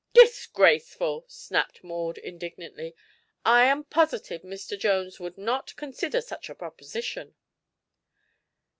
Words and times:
"Disgraceful!" 0.13 1.25
snapped 1.27 1.83
Maud 1.83 2.17
indignantly. 2.17 2.95
"I 3.45 3.65
am 3.65 3.83
positive 3.83 4.41
Mr. 4.41 4.75
Jones 4.75 5.19
would 5.19 5.37
not 5.37 5.75
consider 5.75 6.21
such 6.21 6.49
a 6.49 6.55
proposition." 6.55 7.35